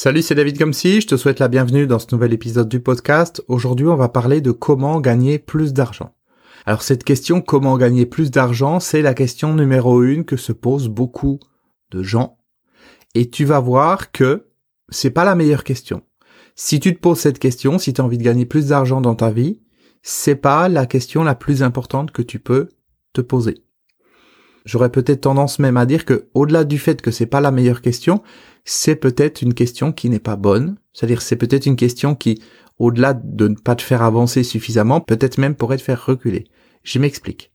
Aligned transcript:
Salut, 0.00 0.22
c'est 0.22 0.36
David 0.36 0.56
Gomsi, 0.56 1.00
je 1.00 1.08
te 1.08 1.16
souhaite 1.16 1.40
la 1.40 1.48
bienvenue 1.48 1.88
dans 1.88 1.98
ce 1.98 2.06
nouvel 2.12 2.32
épisode 2.32 2.68
du 2.68 2.78
podcast. 2.78 3.42
Aujourd'hui, 3.48 3.88
on 3.88 3.96
va 3.96 4.08
parler 4.08 4.40
de 4.40 4.52
comment 4.52 5.00
gagner 5.00 5.40
plus 5.40 5.72
d'argent. 5.72 6.14
Alors 6.66 6.82
cette 6.82 7.02
question, 7.02 7.40
comment 7.40 7.76
gagner 7.76 8.06
plus 8.06 8.30
d'argent, 8.30 8.78
c'est 8.78 9.02
la 9.02 9.12
question 9.12 9.54
numéro 9.54 10.04
une 10.04 10.24
que 10.24 10.36
se 10.36 10.52
posent 10.52 10.86
beaucoup 10.86 11.40
de 11.90 12.04
gens. 12.04 12.38
Et 13.16 13.28
tu 13.28 13.44
vas 13.44 13.58
voir 13.58 14.12
que 14.12 14.46
c'est 14.88 15.10
pas 15.10 15.24
la 15.24 15.34
meilleure 15.34 15.64
question. 15.64 16.02
Si 16.54 16.78
tu 16.78 16.94
te 16.94 17.00
poses 17.00 17.18
cette 17.18 17.40
question, 17.40 17.80
si 17.80 17.92
tu 17.92 18.00
as 18.00 18.04
envie 18.04 18.18
de 18.18 18.22
gagner 18.22 18.46
plus 18.46 18.68
d'argent 18.68 19.00
dans 19.00 19.16
ta 19.16 19.32
vie, 19.32 19.62
c'est 20.04 20.36
pas 20.36 20.68
la 20.68 20.86
question 20.86 21.24
la 21.24 21.34
plus 21.34 21.64
importante 21.64 22.12
que 22.12 22.22
tu 22.22 22.38
peux 22.38 22.68
te 23.14 23.20
poser. 23.20 23.64
J'aurais 24.64 24.92
peut-être 24.92 25.22
tendance 25.22 25.58
même 25.58 25.78
à 25.78 25.86
dire 25.86 26.04
que, 26.04 26.28
au-delà 26.34 26.62
du 26.64 26.78
fait 26.78 27.00
que 27.00 27.10
c'est 27.10 27.26
pas 27.26 27.40
la 27.40 27.50
meilleure 27.50 27.80
question, 27.80 28.22
c'est 28.70 28.96
peut-être 28.96 29.40
une 29.40 29.54
question 29.54 29.92
qui 29.92 30.10
n'est 30.10 30.18
pas 30.18 30.36
bonne. 30.36 30.76
C'est-à-dire, 30.92 31.22
c'est 31.22 31.36
peut-être 31.36 31.64
une 31.64 31.76
question 31.76 32.14
qui, 32.14 32.42
au-delà 32.78 33.14
de 33.14 33.48
ne 33.48 33.54
pas 33.54 33.74
te 33.74 33.82
faire 33.82 34.02
avancer 34.02 34.42
suffisamment, 34.42 35.00
peut-être 35.00 35.38
même 35.38 35.54
pourrait 35.54 35.78
te 35.78 35.82
faire 35.82 36.04
reculer. 36.04 36.44
Je 36.82 36.98
m'explique. 36.98 37.50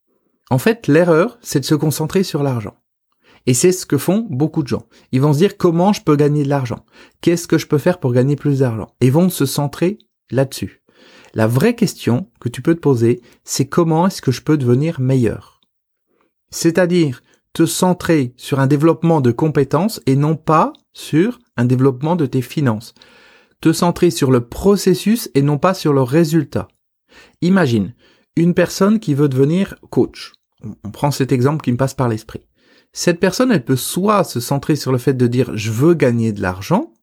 En 0.50 0.58
fait, 0.58 0.88
l'erreur, 0.88 1.38
c'est 1.42 1.60
de 1.60 1.66
se 1.66 1.76
concentrer 1.76 2.24
sur 2.24 2.42
l'argent. 2.42 2.76
Et 3.46 3.54
c'est 3.54 3.72
ce 3.72 3.86
que 3.86 4.00
font 4.00 4.26
beaucoup 4.28 4.64
de 4.64 4.68
gens. 4.68 4.88
Ils 5.12 5.22
vont 5.22 5.34
se 5.34 5.38
dire 5.38 5.58
comment 5.58 5.94
je 5.94 6.02
peux 6.02 6.16
gagner 6.16 6.44
de 6.44 6.50
l'argent? 6.50 6.84
Qu'est-ce 7.22 7.48
que 7.48 7.58
je 7.60 7.68
peux 7.68 7.78
faire 7.78 8.00
pour 8.00 8.14
gagner 8.14 8.36
plus 8.36 8.60
d'argent? 8.60 8.88
Et 9.00 9.12
vont 9.12 9.30
se 9.30 9.46
centrer 9.46 10.00
là-dessus. 10.32 10.82
La 11.36 11.46
vraie 11.46 11.76
question 11.76 12.28
que 12.40 12.50
tu 12.50 12.64
peux 12.64 12.74
te 12.74 12.80
poser, 12.80 13.22
c'est 13.44 13.68
comment 13.68 14.08
est-ce 14.08 14.22
que 14.22 14.32
je 14.32 14.42
peux 14.42 14.58
devenir 14.58 15.00
meilleur? 15.00 15.62
C'est-à-dire 16.50 17.22
te 17.54 17.68
centrer 17.68 18.34
sur 18.36 18.60
un 18.60 18.68
développement 18.68 19.22
de 19.22 19.32
compétences 19.32 20.02
et 20.08 20.16
non 20.16 20.36
pas 20.36 20.74
sur 20.94 21.40
un 21.58 21.66
développement 21.66 22.16
de 22.16 22.26
tes 22.26 22.42
finances. 22.42 22.94
Te 23.62 23.74
centrer 23.74 24.12
sur 24.12 24.32
le 24.32 24.48
processus 24.48 25.30
et 25.36 25.42
non 25.42 25.58
pas 25.58 25.74
sur 25.74 25.94
le 25.94 26.02
résultat. 26.02 26.68
Imagine 27.42 27.94
une 28.36 28.54
personne 28.54 29.00
qui 29.00 29.14
veut 29.14 29.30
devenir 29.30 29.76
coach. 29.90 30.34
On 30.84 30.92
prend 30.92 31.12
cet 31.12 31.32
exemple 31.32 31.64
qui 31.64 31.72
me 31.72 31.78
passe 31.78 31.94
par 31.94 32.10
l'esprit. 32.10 32.48
Cette 32.94 33.20
personne, 33.20 33.52
elle 33.52 33.66
peut 33.66 33.76
soit 33.76 34.24
se 34.24 34.40
centrer 34.40 34.76
sur 34.76 34.92
le 34.92 34.98
fait 34.98 35.14
de 35.14 35.28
dire 35.28 35.56
je 35.56 35.72
veux 35.72 35.94
gagner 35.94 36.32
de 36.32 36.42
l'argent, 36.42 36.94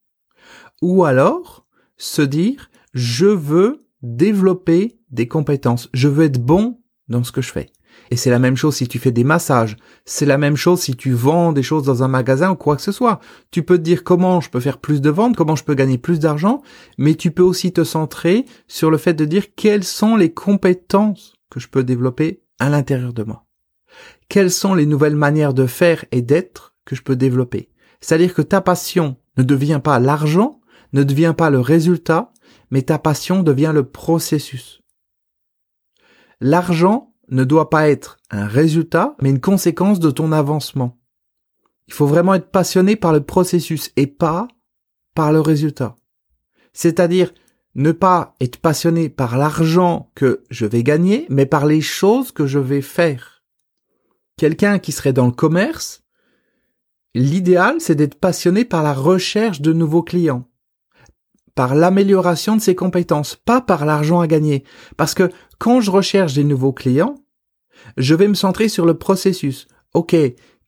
ou 0.83 1.05
alors 1.05 1.67
se 1.97 2.23
dire 2.23 2.71
je 2.95 3.27
veux 3.27 3.81
développer 4.03 4.99
des 5.11 5.29
compétences, 5.29 5.89
je 5.93 6.09
veux 6.09 6.25
être 6.25 6.41
bon 6.41 6.81
dans 7.09 7.25
ce 7.25 7.33
que 7.33 7.43
je 7.43 7.51
fais. 7.53 7.71
Et 8.11 8.17
c'est 8.17 8.31
la 8.31 8.39
même 8.39 8.57
chose 8.57 8.77
si 8.77 8.89
tu 8.89 8.99
fais 8.99 9.13
des 9.13 9.25
massages. 9.25 9.77
C'est 10.05 10.27
la 10.27 10.39
même 10.39 10.57
chose 10.57 10.81
si 10.81 10.97
tu 10.97 11.13
vends 11.13 11.53
des 11.53 11.63
choses 11.63 11.85
dans 11.85 12.03
un 12.03 12.09
magasin 12.09 12.51
ou 12.51 12.57
quoi 12.57 12.77
que 12.77 12.83
ce 12.83 12.93
soit. 12.93 13.21
Tu 13.51 13.63
peux 13.63 13.79
te 13.79 13.83
dire 13.83 14.03
comment 14.03 14.41
je 14.41 14.51
peux 14.51 14.61
faire 14.61 14.79
plus 14.79 15.01
de 15.01 15.11
ventes, 15.11 15.37
comment 15.37 15.57
je 15.57 15.65
peux 15.65 15.75
gagner 15.75 15.99
plus 15.99 16.19
d'argent, 16.19 16.63
mais 16.99 17.15
tu 17.15 17.31
peux 17.31 17.43
aussi 17.43 17.73
te 17.73 17.85
centrer 17.85 18.45
sur 18.67 18.91
le 18.91 18.99
fait 18.99 19.15
de 19.15 19.25
dire 19.25 19.55
quelles 19.55 19.85
sont 19.85 20.17
les 20.17 20.33
compétences 20.33 21.35
que 21.51 21.61
je 21.61 21.69
peux 21.69 21.85
développer 21.85 22.43
à 22.59 22.69
l'intérieur 22.69 23.13
de 23.13 23.23
moi. 23.23 23.47
Quelles 24.29 24.51
sont 24.51 24.75
les 24.75 24.87
nouvelles 24.87 25.17
manières 25.17 25.55
de 25.55 25.67
faire 25.67 26.05
et 26.13 26.23
d'être 26.23 26.75
que 26.85 26.97
je 26.97 27.03
peux 27.03 27.17
développer. 27.17 27.71
C'est-à-dire 28.01 28.35
que 28.35 28.43
ta 28.43 28.61
passion 28.61 29.17
ne 29.37 29.43
devient 29.43 29.81
pas 29.83 29.99
l'argent, 30.01 30.61
ne 30.93 31.03
devient 31.03 31.35
pas 31.37 31.51
le 31.51 31.61
résultat, 31.61 32.33
mais 32.71 32.83
ta 32.83 32.99
passion 32.99 33.43
devient 33.43 33.73
le 33.75 33.85
processus. 33.85 34.83
L'argent 36.41 37.10
ne 37.31 37.45
doit 37.45 37.71
pas 37.71 37.89
être 37.89 38.19
un 38.31 38.47
résultat, 38.47 39.17
mais 39.21 39.31
une 39.31 39.41
conséquence 39.41 40.01
de 40.01 40.11
ton 40.11 40.33
avancement. 40.33 40.99
Il 41.87 41.95
faut 41.95 42.07
vraiment 42.07 42.35
être 42.35 42.51
passionné 42.51 42.97
par 42.97 43.13
le 43.13 43.21
processus 43.21 43.91
et 43.97 44.07
pas 44.07 44.49
par 45.15 45.33
le 45.33 45.41
résultat. 45.41 45.97
C'est-à-dire 46.73 47.33
ne 47.75 47.93
pas 47.93 48.35
être 48.41 48.59
passionné 48.59 49.09
par 49.09 49.39
l'argent 49.39 50.11
que 50.15 50.45
je 50.51 50.67
vais 50.67 50.83
gagner, 50.83 51.27
mais 51.29 51.47
par 51.47 51.67
les 51.67 51.81
choses 51.81 52.33
que 52.33 52.47
je 52.47 52.59
vais 52.59 52.83
faire. 52.83 53.45
Quelqu'un 54.37 54.79
qui 54.79 54.93
serait 54.93 55.13
dans 55.13 55.27
le 55.27 55.33
commerce, 55.33 56.03
l'idéal 57.15 57.77
c'est 57.81 57.95
d'être 57.95 58.15
passionné 58.15 58.65
par 58.65 58.83
la 58.83 58.95
recherche 58.95 59.61
de 59.61 59.73
nouveaux 59.73 60.03
clients, 60.03 60.49
par 61.55 61.75
l'amélioration 61.75 62.57
de 62.57 62.61
ses 62.61 62.75
compétences, 62.75 63.37
pas 63.37 63.61
par 63.61 63.85
l'argent 63.85 64.21
à 64.21 64.27
gagner. 64.27 64.65
Parce 64.97 65.15
que 65.15 65.31
quand 65.59 65.81
je 65.81 65.91
recherche 65.91 66.35
des 66.35 66.45
nouveaux 66.45 66.73
clients, 66.73 67.17
je 67.97 68.15
vais 68.15 68.29
me 68.29 68.35
centrer 68.35 68.69
sur 68.69 68.87
le 68.87 68.95
processus. 68.95 69.67
Ok, 69.95 70.17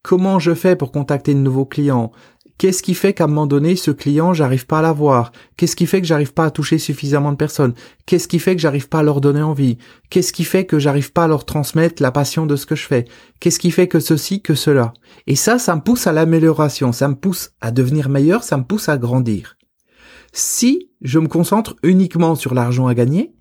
comment 0.02 0.38
je 0.38 0.54
fais 0.54 0.76
pour 0.76 0.92
contacter 0.92 1.34
de 1.34 1.38
nouveaux 1.38 1.66
clients? 1.66 2.12
Qu'est-ce 2.58 2.82
qui 2.82 2.94
fait 2.94 3.12
qu'à 3.12 3.24
un 3.24 3.26
moment 3.26 3.46
donné, 3.48 3.74
ce 3.74 3.90
client, 3.90 4.34
j'arrive 4.34 4.66
pas 4.66 4.78
à 4.78 4.82
l'avoir? 4.82 5.32
Qu'est-ce 5.56 5.74
qui 5.74 5.86
fait 5.86 6.00
que 6.00 6.06
j'arrive 6.06 6.32
pas 6.32 6.44
à 6.44 6.50
toucher 6.50 6.78
suffisamment 6.78 7.32
de 7.32 7.36
personnes? 7.36 7.74
Qu'est-ce 8.06 8.28
qui 8.28 8.38
fait 8.38 8.54
que 8.54 8.62
j'arrive 8.62 8.88
pas 8.88 9.00
à 9.00 9.02
leur 9.02 9.20
donner 9.20 9.42
envie? 9.42 9.78
Qu'est-ce 10.10 10.32
qui 10.32 10.44
fait 10.44 10.64
que 10.64 10.78
j'arrive 10.78 11.12
pas 11.12 11.24
à 11.24 11.28
leur 11.28 11.44
transmettre 11.44 12.00
la 12.00 12.12
passion 12.12 12.46
de 12.46 12.54
ce 12.54 12.66
que 12.66 12.76
je 12.76 12.86
fais? 12.86 13.06
Qu'est-ce 13.40 13.58
qui 13.58 13.72
fait 13.72 13.88
que 13.88 13.98
ceci, 13.98 14.42
que 14.42 14.54
cela? 14.54 14.92
Et 15.26 15.34
ça, 15.34 15.58
ça 15.58 15.74
me 15.74 15.80
pousse 15.80 16.06
à 16.06 16.12
l'amélioration, 16.12 16.92
ça 16.92 17.08
me 17.08 17.16
pousse 17.16 17.50
à 17.60 17.72
devenir 17.72 18.08
meilleur, 18.08 18.44
ça 18.44 18.58
me 18.58 18.64
pousse 18.64 18.88
à 18.88 18.96
grandir. 18.96 19.56
Si 20.32 20.90
je 21.02 21.18
me 21.18 21.28
concentre 21.28 21.76
uniquement 21.82 22.34
sur 22.34 22.54
l'argent 22.54 22.86
à 22.86 22.94
gagner, 22.94 23.34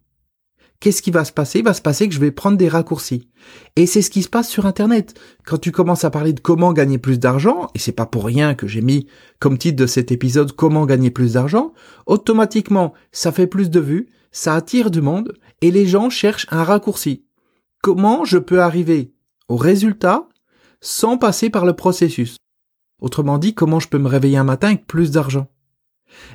qu'est-ce 0.81 1.02
qui 1.02 1.12
va 1.12 1.24
se 1.24 1.31
passer? 1.31 1.59
Il 1.59 1.66
va 1.66 1.74
se 1.74 1.81
passer 1.81 2.09
que 2.09 2.13
je 2.13 2.19
vais 2.19 2.31
prendre 2.31 2.57
des 2.57 2.68
raccourcis. 2.68 3.29
Et 3.78 3.85
c'est 3.85 4.02
ce 4.02 4.09
qui 4.09 4.24
se 4.24 4.29
passe 4.29 4.50
sur 4.50 4.66
Internet. 4.66 5.18
Quand 5.46 5.57
tu 5.57 5.72
commences 5.72 6.03
à 6.03 6.09
parler 6.09 6.34
de 6.34 6.41
comment 6.41 6.74
gagner 6.74 6.97
plus 6.97 7.18
d'argent, 7.18 7.69
et 7.75 7.80
c'est 7.80 7.94
pas 7.94 8.06
pour 8.06 8.25
rien 8.25 8.56
que 8.56 8.68
j'ai 8.68 8.81
mis 8.81 9.07
comme 9.40 9.57
titre 9.57 9.78
de 9.78 9.88
cet 9.88 10.12
épisode 10.12 10.51
comment 10.51 10.85
gagner 10.85 11.12
plus 11.12 11.34
d'argent, 11.34 11.72
automatiquement, 12.07 12.94
ça 13.13 13.31
fait 13.31 13.47
plus 13.47 13.69
de 13.69 13.80
vues, 13.80 14.09
ça 14.34 14.56
attire 14.56 14.91
du 14.91 15.01
monde, 15.01 15.34
et 15.62 15.72
les 15.72 15.85
gens 15.85 16.09
cherchent 16.09 16.47
un 16.51 16.63
raccourci. 16.63 17.25
Comment 17.81 18.25
je 18.25 18.38
peux 18.38 18.62
arriver 18.62 19.13
au 19.47 19.56
résultat 19.56 20.28
sans 20.81 21.18
passer 21.18 21.50
par 21.50 21.66
le 21.66 21.74
processus? 21.74 22.35
Autrement 23.00 23.38
dit, 23.38 23.53
comment 23.53 23.80
je 23.80 23.88
peux 23.88 23.97
me 23.97 24.09
réveiller 24.09 24.38
un 24.38 24.44
matin 24.44 24.68
avec 24.68 24.88
plus 24.88 25.12
d'argent? 25.12 25.47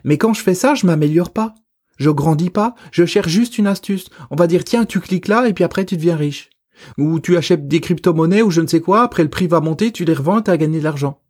Mais 0.04 0.18
quand 0.18 0.34
je 0.34 0.42
fais 0.42 0.54
ça, 0.54 0.74
je 0.74 0.86
m'améliore 0.86 1.32
pas. 1.32 1.54
Je 1.98 2.10
grandis 2.10 2.50
pas, 2.50 2.74
je 2.92 3.06
cherche 3.06 3.28
juste 3.28 3.58
une 3.58 3.66
astuce. 3.66 4.08
On 4.30 4.36
va 4.36 4.46
dire 4.46 4.64
tiens, 4.64 4.84
tu 4.84 5.00
cliques 5.00 5.28
là 5.28 5.48
et 5.48 5.54
puis 5.54 5.64
après 5.64 5.84
tu 5.84 5.96
deviens 5.96 6.16
riche. 6.16 6.50
Ou 6.98 7.20
tu 7.20 7.36
achètes 7.36 7.68
des 7.68 7.80
crypto-monnaies 7.80 8.42
ou 8.42 8.50
je 8.50 8.60
ne 8.60 8.66
sais 8.66 8.80
quoi, 8.80 9.02
après 9.02 9.22
le 9.22 9.30
prix 9.30 9.46
va 9.46 9.60
monter, 9.60 9.92
tu 9.92 10.04
les 10.04 10.12
revends 10.12 10.42
tu 10.42 10.50
as 10.50 10.58
gagné 10.58 10.78
de 10.78 10.84
l'argent. 10.84 11.22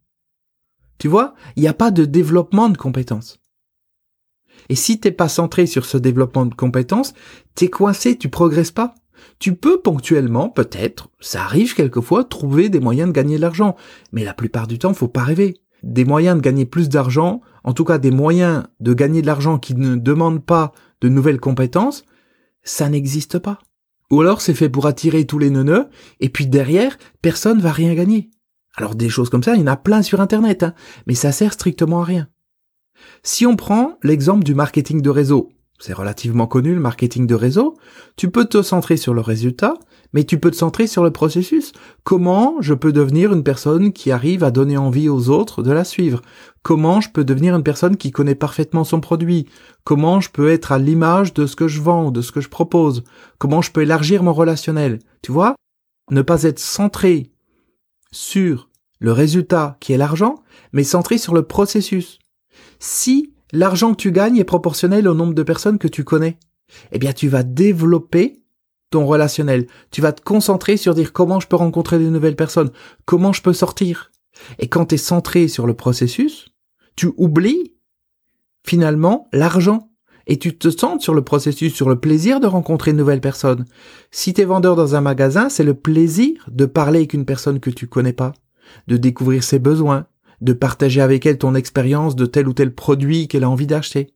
Tu 0.98 1.08
vois, 1.08 1.34
il 1.54 1.62
n'y 1.62 1.68
a 1.68 1.74
pas 1.74 1.90
de 1.90 2.04
développement 2.04 2.68
de 2.68 2.76
compétences. 2.76 3.38
Et 4.68 4.74
si 4.74 4.98
t'es 4.98 5.12
pas 5.12 5.28
centré 5.28 5.66
sur 5.66 5.84
ce 5.84 5.98
développement 5.98 6.46
de 6.46 6.54
compétences, 6.54 7.14
t'es 7.54 7.68
coincé, 7.68 8.18
tu 8.18 8.28
progresses 8.28 8.72
pas. 8.72 8.94
Tu 9.38 9.54
peux 9.54 9.80
ponctuellement, 9.80 10.48
peut-être, 10.48 11.10
ça 11.20 11.42
arrive 11.42 11.74
quelquefois, 11.74 12.24
trouver 12.24 12.68
des 12.68 12.80
moyens 12.80 13.08
de 13.08 13.14
gagner 13.14 13.36
de 13.36 13.42
l'argent. 13.42 13.76
Mais 14.12 14.24
la 14.24 14.34
plupart 14.34 14.66
du 14.66 14.78
temps, 14.78 14.94
faut 14.94 15.08
pas 15.08 15.24
rêver 15.24 15.60
des 15.86 16.04
moyens 16.04 16.36
de 16.36 16.42
gagner 16.42 16.66
plus 16.66 16.88
d'argent, 16.88 17.40
en 17.64 17.72
tout 17.72 17.84
cas 17.84 17.98
des 17.98 18.10
moyens 18.10 18.64
de 18.80 18.92
gagner 18.92 19.22
de 19.22 19.26
l'argent 19.26 19.58
qui 19.58 19.74
ne 19.74 19.94
demandent 19.96 20.44
pas 20.44 20.72
de 21.00 21.08
nouvelles 21.08 21.40
compétences, 21.40 22.04
ça 22.62 22.88
n'existe 22.88 23.38
pas. 23.38 23.58
Ou 24.10 24.20
alors 24.20 24.40
c'est 24.40 24.54
fait 24.54 24.68
pour 24.68 24.86
attirer 24.86 25.24
tous 25.26 25.38
les 25.38 25.50
neuneux, 25.50 25.86
et 26.20 26.28
puis 26.28 26.46
derrière, 26.46 26.98
personne 27.22 27.60
va 27.60 27.72
rien 27.72 27.94
gagner. 27.94 28.30
Alors 28.76 28.94
des 28.94 29.08
choses 29.08 29.30
comme 29.30 29.42
ça, 29.42 29.54
il 29.54 29.60
y 29.60 29.64
en 29.64 29.68
a 29.68 29.76
plein 29.76 30.02
sur 30.02 30.20
Internet, 30.20 30.62
hein, 30.62 30.74
mais 31.06 31.14
ça 31.14 31.32
sert 31.32 31.52
strictement 31.52 32.02
à 32.02 32.04
rien. 32.04 32.28
Si 33.22 33.46
on 33.46 33.56
prend 33.56 33.98
l'exemple 34.02 34.44
du 34.44 34.54
marketing 34.54 35.02
de 35.02 35.10
réseau, 35.10 35.50
c'est 35.78 35.92
relativement 35.92 36.46
connu 36.46 36.74
le 36.74 36.80
marketing 36.80 37.26
de 37.26 37.34
réseau, 37.34 37.76
tu 38.16 38.30
peux 38.30 38.46
te 38.46 38.62
centrer 38.62 38.96
sur 38.96 39.14
le 39.14 39.20
résultat, 39.20 39.74
mais 40.12 40.24
tu 40.24 40.38
peux 40.38 40.50
te 40.50 40.56
centrer 40.56 40.86
sur 40.86 41.04
le 41.04 41.10
processus. 41.10 41.72
Comment 42.04 42.56
je 42.60 42.74
peux 42.74 42.92
devenir 42.92 43.32
une 43.32 43.42
personne 43.42 43.92
qui 43.92 44.10
arrive 44.10 44.44
à 44.44 44.50
donner 44.50 44.76
envie 44.76 45.08
aux 45.08 45.28
autres 45.28 45.62
de 45.62 45.72
la 45.72 45.84
suivre? 45.84 46.22
Comment 46.62 47.00
je 47.00 47.10
peux 47.10 47.24
devenir 47.24 47.54
une 47.54 47.62
personne 47.62 47.96
qui 47.96 48.10
connaît 48.10 48.34
parfaitement 48.34 48.84
son 48.84 49.00
produit? 49.00 49.46
Comment 49.84 50.20
je 50.20 50.30
peux 50.30 50.50
être 50.50 50.72
à 50.72 50.78
l'image 50.78 51.32
de 51.34 51.46
ce 51.46 51.56
que 51.56 51.68
je 51.68 51.80
vends, 51.80 52.10
de 52.10 52.22
ce 52.22 52.32
que 52.32 52.40
je 52.40 52.48
propose? 52.48 53.04
Comment 53.38 53.62
je 53.62 53.70
peux 53.70 53.82
élargir 53.82 54.22
mon 54.22 54.32
relationnel? 54.32 54.98
Tu 55.22 55.32
vois? 55.32 55.54
Ne 56.10 56.22
pas 56.22 56.42
être 56.44 56.58
centré 56.58 57.30
sur 58.10 58.68
le 58.98 59.12
résultat 59.12 59.76
qui 59.80 59.92
est 59.92 59.98
l'argent, 59.98 60.36
mais 60.72 60.84
centré 60.84 61.18
sur 61.18 61.34
le 61.34 61.42
processus. 61.42 62.18
Si 62.78 63.32
l'argent 63.52 63.92
que 63.92 64.00
tu 64.00 64.12
gagnes 64.12 64.38
est 64.38 64.44
proportionnel 64.44 65.08
au 65.08 65.14
nombre 65.14 65.34
de 65.34 65.42
personnes 65.42 65.78
que 65.78 65.88
tu 65.88 66.04
connais, 66.04 66.38
eh 66.92 66.98
bien 66.98 67.12
tu 67.12 67.28
vas 67.28 67.42
développer 67.42 68.42
ton 68.90 69.06
relationnel. 69.06 69.66
Tu 69.90 70.00
vas 70.00 70.12
te 70.12 70.22
concentrer 70.22 70.76
sur 70.76 70.94
dire 70.94 71.12
comment 71.12 71.40
je 71.40 71.48
peux 71.48 71.56
rencontrer 71.56 71.98
de 71.98 72.08
nouvelles 72.08 72.36
personnes, 72.36 72.70
comment 73.04 73.32
je 73.32 73.42
peux 73.42 73.52
sortir. 73.52 74.10
Et 74.58 74.68
quand 74.68 74.86
tu 74.86 74.94
es 74.96 74.98
centré 74.98 75.48
sur 75.48 75.66
le 75.66 75.74
processus, 75.74 76.48
tu 76.94 77.10
oublies 77.16 77.74
finalement 78.64 79.28
l'argent. 79.32 79.90
Et 80.28 80.38
tu 80.38 80.58
te 80.58 80.70
centres 80.70 81.04
sur 81.04 81.14
le 81.14 81.22
processus, 81.22 81.72
sur 81.72 81.88
le 81.88 82.00
plaisir 82.00 82.40
de 82.40 82.48
rencontrer 82.48 82.92
de 82.92 82.98
nouvelles 82.98 83.20
personnes. 83.20 83.64
Si 84.10 84.34
tu 84.34 84.40
es 84.40 84.44
vendeur 84.44 84.74
dans 84.74 84.96
un 84.96 85.00
magasin, 85.00 85.48
c'est 85.48 85.62
le 85.62 85.74
plaisir 85.74 86.44
de 86.50 86.66
parler 86.66 86.98
avec 86.98 87.14
une 87.14 87.24
personne 87.24 87.60
que 87.60 87.70
tu 87.70 87.86
connais 87.86 88.12
pas, 88.12 88.32
de 88.88 88.96
découvrir 88.96 89.44
ses 89.44 89.60
besoins, 89.60 90.06
de 90.40 90.52
partager 90.52 91.00
avec 91.00 91.26
elle 91.26 91.38
ton 91.38 91.54
expérience 91.54 92.16
de 92.16 92.26
tel 92.26 92.48
ou 92.48 92.52
tel 92.52 92.74
produit 92.74 93.28
qu'elle 93.28 93.44
a 93.44 93.50
envie 93.50 93.68
d'acheter. 93.68 94.14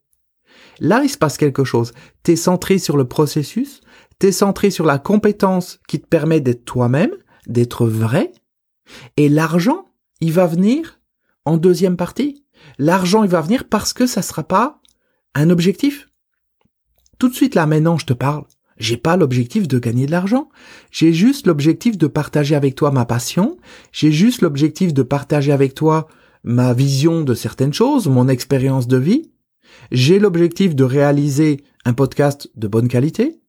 Là, 0.80 1.02
il 1.04 1.08
se 1.08 1.18
passe 1.18 1.36
quelque 1.36 1.62
chose. 1.62 1.92
T'es 2.24 2.36
centré 2.36 2.78
sur 2.78 2.96
le 2.96 3.06
processus, 3.06 3.80
t'es 4.20 4.32
centré 4.32 4.70
sur 4.70 4.86
la 4.86 4.98
compétence 4.98 5.80
qui 5.88 5.98
te 5.98 6.06
permet 6.06 6.40
d'être 6.40 6.64
toi-même, 6.64 7.10
d'être 7.48 7.86
vrai, 7.86 8.30
et 9.16 9.28
l'argent, 9.28 9.86
il 10.20 10.32
va 10.32 10.46
venir 10.46 11.00
en 11.44 11.56
deuxième 11.56 11.96
partie. 11.96 12.44
L'argent, 12.78 13.24
il 13.24 13.30
va 13.30 13.40
venir 13.40 13.64
parce 13.68 13.92
que 13.92 14.06
ça 14.06 14.22
sera 14.22 14.44
pas 14.44 14.80
un 15.34 15.48
objectif. 15.48 16.10
Tout 17.18 17.28
de 17.28 17.34
suite 17.34 17.54
là, 17.54 17.66
maintenant, 17.66 17.96
je 17.96 18.06
te 18.06 18.12
parle. 18.12 18.44
J'ai 18.76 18.98
pas 18.98 19.16
l'objectif 19.16 19.66
de 19.66 19.78
gagner 19.78 20.06
de 20.06 20.10
l'argent. 20.10 20.50
J'ai 20.90 21.12
juste 21.12 21.46
l'objectif 21.46 21.96
de 21.96 22.06
partager 22.06 22.54
avec 22.54 22.74
toi 22.74 22.90
ma 22.90 23.06
passion. 23.06 23.56
J'ai 23.90 24.12
juste 24.12 24.42
l'objectif 24.42 24.92
de 24.92 25.02
partager 25.02 25.52
avec 25.52 25.74
toi 25.74 26.08
ma 26.44 26.74
vision 26.74 27.22
de 27.22 27.34
certaines 27.34 27.74
choses, 27.74 28.06
mon 28.06 28.28
expérience 28.28 28.86
de 28.86 28.96
vie. 28.98 29.30
J'ai 29.92 30.18
l'objectif 30.18 30.74
de 30.74 30.84
réaliser 30.84 31.64
un 31.84 31.94
podcast 31.94 32.50
de 32.56 32.68
bonne 32.68 32.88
qualité. 32.88 33.39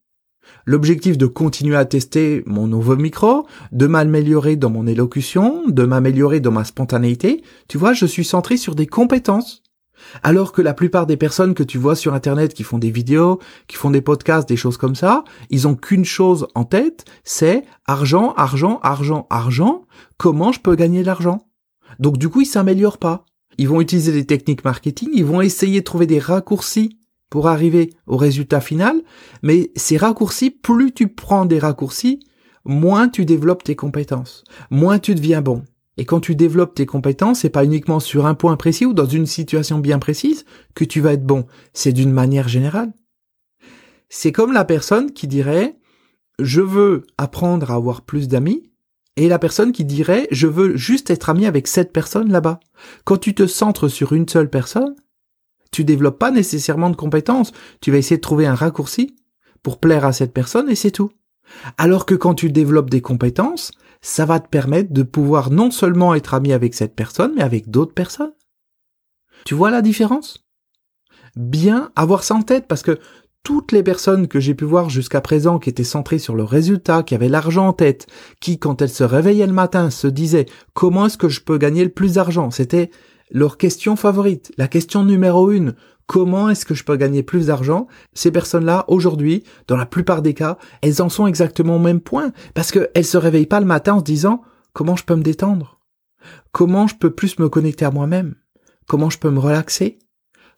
L'objectif 0.65 1.17
de 1.17 1.25
continuer 1.25 1.75
à 1.75 1.85
tester 1.85 2.43
mon 2.45 2.67
nouveau 2.67 2.95
micro, 2.95 3.47
de 3.71 3.87
m'améliorer 3.87 4.55
dans 4.55 4.69
mon 4.69 4.87
élocution, 4.87 5.63
de 5.67 5.83
m'améliorer 5.83 6.39
dans 6.39 6.51
ma 6.51 6.63
spontanéité. 6.63 7.43
Tu 7.67 7.77
vois, 7.77 7.93
je 7.93 8.05
suis 8.05 8.25
centré 8.25 8.57
sur 8.57 8.75
des 8.75 8.87
compétences. 8.87 9.63
Alors 10.23 10.51
que 10.51 10.61
la 10.61 10.73
plupart 10.73 11.05
des 11.05 11.17
personnes 11.17 11.53
que 11.53 11.63
tu 11.63 11.77
vois 11.77 11.95
sur 11.95 12.13
Internet 12.13 12.53
qui 12.53 12.63
font 12.63 12.77
des 12.77 12.91
vidéos, 12.91 13.39
qui 13.67 13.77
font 13.77 13.91
des 13.91 14.01
podcasts, 14.01 14.49
des 14.49 14.57
choses 14.57 14.77
comme 14.77 14.95
ça, 14.95 15.23
ils 15.49 15.67
ont 15.67 15.75
qu'une 15.75 16.05
chose 16.05 16.47
en 16.55 16.63
tête, 16.63 17.05
c'est 17.23 17.63
argent, 17.85 18.33
argent, 18.35 18.79
argent, 18.83 19.27
argent. 19.29 19.83
Comment 20.17 20.51
je 20.51 20.59
peux 20.59 20.75
gagner 20.75 21.01
de 21.01 21.05
l'argent? 21.05 21.47
Donc 21.99 22.17
du 22.17 22.29
coup, 22.29 22.41
ils 22.41 22.45
s'améliorent 22.45 22.97
pas. 22.97 23.25
Ils 23.57 23.67
vont 23.67 23.81
utiliser 23.81 24.11
des 24.11 24.25
techniques 24.25 24.63
marketing, 24.63 25.09
ils 25.13 25.25
vont 25.25 25.41
essayer 25.41 25.81
de 25.81 25.85
trouver 25.85 26.07
des 26.07 26.19
raccourcis 26.19 26.97
pour 27.31 27.47
arriver 27.47 27.89
au 28.05 28.17
résultat 28.17 28.61
final, 28.61 29.01
mais 29.41 29.71
ces 29.75 29.97
raccourcis, 29.97 30.51
plus 30.51 30.91
tu 30.91 31.07
prends 31.07 31.45
des 31.45 31.57
raccourcis, 31.57 32.19
moins 32.65 33.09
tu 33.09 33.25
développes 33.25 33.63
tes 33.63 33.75
compétences, 33.75 34.43
moins 34.69 34.99
tu 34.99 35.15
deviens 35.15 35.41
bon. 35.41 35.63
Et 35.97 36.05
quand 36.05 36.19
tu 36.19 36.35
développes 36.35 36.75
tes 36.75 36.85
compétences, 36.85 37.39
c'est 37.39 37.49
pas 37.49 37.65
uniquement 37.65 37.99
sur 37.99 38.25
un 38.25 38.35
point 38.35 38.57
précis 38.57 38.85
ou 38.85 38.93
dans 38.93 39.05
une 39.05 39.25
situation 39.25 39.79
bien 39.79 39.97
précise 39.97 40.45
que 40.75 40.83
tu 40.83 41.01
vas 41.01 41.13
être 41.13 41.25
bon. 41.25 41.45
C'est 41.73 41.93
d'une 41.93 42.11
manière 42.11 42.47
générale. 42.47 42.93
C'est 44.09 44.31
comme 44.31 44.51
la 44.51 44.65
personne 44.65 45.11
qui 45.11 45.27
dirait, 45.27 45.77
je 46.39 46.61
veux 46.61 47.03
apprendre 47.17 47.71
à 47.71 47.75
avoir 47.75 48.01
plus 48.01 48.27
d'amis, 48.27 48.63
et 49.15 49.29
la 49.29 49.39
personne 49.39 49.71
qui 49.71 49.85
dirait, 49.85 50.27
je 50.31 50.47
veux 50.47 50.75
juste 50.75 51.09
être 51.09 51.29
ami 51.29 51.45
avec 51.45 51.67
cette 51.67 51.93
personne 51.93 52.31
là-bas. 52.31 52.59
Quand 53.05 53.17
tu 53.17 53.33
te 53.33 53.47
centres 53.47 53.87
sur 53.87 54.13
une 54.13 54.27
seule 54.27 54.49
personne, 54.49 54.95
tu 55.71 55.83
développes 55.83 56.19
pas 56.19 56.31
nécessairement 56.31 56.89
de 56.89 56.95
compétences. 56.95 57.51
Tu 57.79 57.91
vas 57.91 57.97
essayer 57.97 58.17
de 58.17 58.21
trouver 58.21 58.45
un 58.45 58.55
raccourci 58.55 59.15
pour 59.63 59.79
plaire 59.79 60.05
à 60.05 60.13
cette 60.13 60.33
personne 60.33 60.69
et 60.69 60.75
c'est 60.75 60.91
tout. 60.91 61.11
Alors 61.77 62.05
que 62.05 62.15
quand 62.15 62.35
tu 62.35 62.51
développes 62.51 62.89
des 62.89 63.01
compétences, 63.01 63.71
ça 64.01 64.25
va 64.25 64.39
te 64.39 64.47
permettre 64.47 64.93
de 64.93 65.03
pouvoir 65.03 65.51
non 65.51 65.71
seulement 65.71 66.15
être 66.15 66.33
ami 66.33 66.53
avec 66.53 66.73
cette 66.73 66.95
personne, 66.95 67.33
mais 67.35 67.43
avec 67.43 67.69
d'autres 67.69 67.93
personnes. 67.93 68.33
Tu 69.45 69.53
vois 69.53 69.71
la 69.71 69.81
différence? 69.81 70.45
Bien 71.35 71.91
avoir 71.95 72.23
ça 72.23 72.35
en 72.35 72.41
tête 72.41 72.67
parce 72.67 72.83
que 72.83 72.99
toutes 73.43 73.71
les 73.71 73.83
personnes 73.83 74.27
que 74.27 74.39
j'ai 74.39 74.53
pu 74.53 74.65
voir 74.65 74.89
jusqu'à 74.89 75.21
présent 75.21 75.57
qui 75.57 75.69
étaient 75.69 75.83
centrées 75.83 76.19
sur 76.19 76.35
le 76.35 76.43
résultat, 76.43 77.03
qui 77.03 77.15
avaient 77.15 77.29
l'argent 77.29 77.69
en 77.69 77.73
tête, 77.73 78.07
qui 78.39 78.59
quand 78.59 78.81
elles 78.81 78.89
se 78.89 79.03
réveillaient 79.03 79.47
le 79.47 79.53
matin 79.53 79.89
se 79.89 80.07
disaient 80.07 80.45
comment 80.73 81.07
est-ce 81.07 81.17
que 81.17 81.29
je 81.29 81.41
peux 81.41 81.57
gagner 81.57 81.83
le 81.83 81.89
plus 81.89 82.13
d'argent, 82.13 82.51
c'était 82.51 82.91
leur 83.31 83.57
question 83.57 83.95
favorite, 83.95 84.51
la 84.57 84.67
question 84.67 85.03
numéro 85.03 85.51
une, 85.51 85.75
comment 86.05 86.49
est-ce 86.49 86.65
que 86.65 86.73
je 86.73 86.83
peux 86.83 86.97
gagner 86.97 87.23
plus 87.23 87.47
d'argent? 87.47 87.87
Ces 88.13 88.31
personnes-là, 88.31 88.85
aujourd'hui, 88.87 89.43
dans 89.67 89.77
la 89.77 89.85
plupart 89.85 90.21
des 90.21 90.33
cas, 90.33 90.57
elles 90.81 91.01
en 91.01 91.09
sont 91.09 91.27
exactement 91.27 91.77
au 91.77 91.79
même 91.79 92.01
point, 92.01 92.31
parce 92.53 92.71
qu'elles 92.71 93.05
se 93.05 93.17
réveillent 93.17 93.45
pas 93.45 93.61
le 93.61 93.65
matin 93.65 93.95
en 93.95 93.99
se 93.99 94.03
disant 94.03 94.41
comment 94.73 94.95
je 94.95 95.05
peux 95.05 95.15
me 95.15 95.23
détendre? 95.23 95.79
Comment 96.51 96.87
je 96.87 96.95
peux 96.95 97.11
plus 97.11 97.39
me 97.39 97.49
connecter 97.49 97.85
à 97.85 97.91
moi-même? 97.91 98.35
Comment 98.87 99.09
je 99.09 99.17
peux 99.17 99.31
me 99.31 99.39
relaxer? 99.39 99.99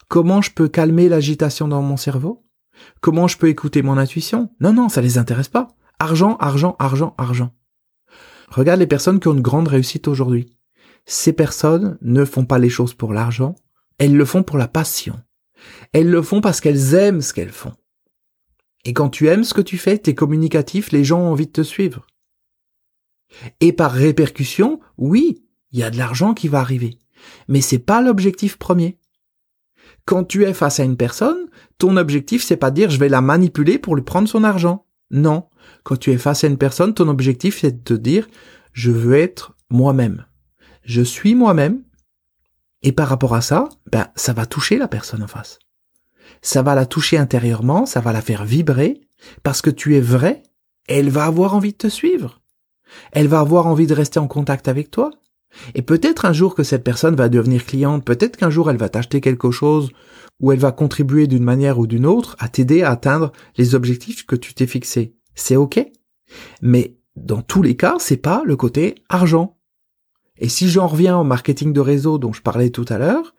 Comment 0.08 0.42
je 0.42 0.52
peux 0.52 0.68
calmer 0.68 1.10
l'agitation 1.10 1.68
dans 1.68 1.82
mon 1.82 1.98
cerveau? 1.98 2.44
Comment 3.02 3.28
je 3.28 3.38
peux 3.38 3.48
écouter 3.48 3.84
mon 3.84 3.98
intuition? 3.98 4.50
Non, 4.60 4.74
non, 4.74 4.90
ça 4.90 5.02
les 5.02 5.18
intéresse 5.18 5.48
pas. 5.48 5.68
Argent, 6.00 6.36
argent, 6.40 6.76
argent, 6.80 7.14
argent. 7.18 7.52
Regarde 8.50 8.80
les 8.80 8.88
personnes 8.88 9.20
qui 9.20 9.28
ont 9.28 9.34
une 9.34 9.42
grande 9.42 9.68
réussite 9.68 10.08
aujourd'hui. 10.08 10.58
Ces 11.06 11.34
personnes 11.34 11.98
ne 12.02 12.26
font 12.26 12.46
pas 12.46 12.60
les 12.60 12.70
choses 12.70 12.94
pour 12.94 13.14
l'argent, 13.14 13.56
elles 13.98 14.16
le 14.16 14.26
font 14.26 14.44
pour 14.44 14.58
la 14.58 14.68
passion. 14.68 15.20
Elles 15.92 16.10
le 16.10 16.22
font 16.22 16.42
parce 16.42 16.62
qu'elles 16.62 16.94
aiment 16.94 17.22
ce 17.22 17.34
qu'elles 17.34 17.52
font. 17.52 17.74
Et 18.86 18.94
quand 18.94 19.10
tu 19.10 19.28
aimes 19.28 19.44
ce 19.44 19.54
que 19.54 19.62
tu 19.62 19.78
fais, 19.78 19.98
t'es 19.98 20.16
communicatif, 20.16 20.92
les 20.92 21.04
gens 21.04 21.22
ont 21.22 21.32
envie 21.32 21.48
de 21.48 21.52
te 21.52 21.62
suivre. 21.62 22.06
Et 23.60 23.74
par 23.74 23.92
répercussion, 23.92 24.80
oui, 24.98 25.44
il 25.72 25.80
y 25.80 25.84
a 25.84 25.90
de 25.90 25.98
l'argent 25.98 26.34
qui 26.34 26.48
va 26.48 26.60
arriver. 26.60 26.98
Mais 27.48 27.62
c'est 27.62 27.80
pas 27.80 28.02
l'objectif 28.02 28.58
premier. 28.58 29.00
Quand 30.06 30.26
tu 30.26 30.44
es 30.44 30.54
face 30.54 30.80
à 30.80 30.84
une 30.84 30.98
personne, 30.98 31.48
ton 31.78 31.96
objectif 31.96 32.44
c'est 32.44 32.58
pas 32.58 32.72
de 32.72 32.76
dire 32.76 32.90
je 32.90 33.00
vais 33.00 33.10
la 33.10 33.22
manipuler 33.22 33.80
pour 33.80 33.96
lui 33.96 34.04
prendre 34.04 34.28
son 34.28 34.44
argent. 34.44 34.86
Non. 35.12 35.48
Quand 35.84 35.96
tu 35.96 36.12
es 36.12 36.18
face 36.18 36.44
à 36.44 36.48
une 36.48 36.58
personne, 36.58 36.94
ton 36.94 37.08
objectif 37.08 37.60
c'est 37.62 37.72
de 37.72 37.84
te 37.84 37.94
dire 37.94 38.28
je 38.74 38.92
veux 38.92 39.16
être 39.16 39.56
moi-même 39.70 40.26
je 40.84 41.02
suis 41.02 41.36
moi-même, 41.36 41.84
et 42.82 42.92
par 42.92 43.08
rapport 43.08 43.34
à 43.34 43.42
ça, 43.42 43.70
ben, 43.92 44.08
ça 44.16 44.34
va 44.34 44.46
toucher 44.46 44.78
la 44.78 44.88
personne 44.88 45.24
en 45.24 45.28
face. 45.28 45.60
Ça 46.42 46.62
va 46.62 46.76
la 46.76 46.86
toucher 46.86 47.18
intérieurement, 47.18 47.86
ça 47.86 48.02
va 48.02 48.12
la 48.12 48.22
faire 48.22 48.44
vibrer, 48.44 49.02
parce 49.44 49.62
que 49.62 49.70
tu 49.70 49.96
es 49.96 50.02
vrai, 50.02 50.44
elle 50.88 51.10
va 51.10 51.26
avoir 51.26 51.56
envie 51.56 51.72
de 51.72 51.78
te 51.78 51.88
suivre. 51.88 52.42
Elle 53.12 53.28
va 53.28 53.40
avoir 53.40 53.68
envie 53.68 53.88
de 53.88 53.94
rester 53.94 54.20
en 54.20 54.28
contact 54.28 54.68
avec 54.68 54.92
toi. 54.92 55.12
Et 55.76 55.82
peut-être 55.82 56.26
un 56.26 56.34
jour 56.34 56.56
que 56.56 56.64
cette 56.64 56.84
personne 56.84 57.16
va 57.16 57.30
devenir 57.30 57.66
cliente, 57.66 58.04
peut-être 58.04 58.38
qu'un 58.38 58.50
jour 58.50 58.70
elle 58.70 58.78
va 58.78 58.90
t'acheter 58.90 59.22
quelque 59.22 59.52
chose, 59.52 59.92
ou 60.40 60.52
elle 60.52 60.60
va 60.60 60.72
contribuer 60.72 61.28
d'une 61.28 61.44
manière 61.44 61.80
ou 61.80 61.88
d'une 61.88 62.06
autre 62.06 62.36
à 62.40 62.50
t'aider 62.50 62.82
à 62.82 62.92
atteindre 62.92 63.32
les 63.56 63.76
objectifs 63.76 64.26
que 64.26 64.36
tu 64.36 64.54
t'es 64.54 64.68
fixés. 64.68 65.16
C'est 65.36 65.56
ok. 65.56 65.86
Mais 66.62 66.98
dans 67.16 67.42
tous 67.42 67.62
les 67.62 67.76
cas, 67.76 67.96
c'est 68.00 68.18
pas 68.18 68.42
le 68.46 68.56
côté 68.56 68.96
argent. 69.10 69.58
Et 70.38 70.50
si 70.50 70.70
j'en 70.70 70.88
reviens 70.88 71.18
au 71.18 71.24
marketing 71.24 71.74
de 71.74 71.80
réseau 71.80 72.18
dont 72.18 72.34
je 72.34 72.42
parlais 72.42 72.70
tout 72.70 72.86
à 72.90 72.98
l'heure, 72.98 73.36